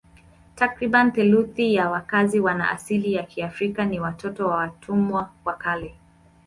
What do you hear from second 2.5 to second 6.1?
asili ya Kiafrika ni watoto wa watumwa wa kale.